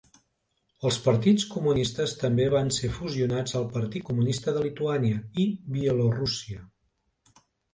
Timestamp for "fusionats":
2.95-3.59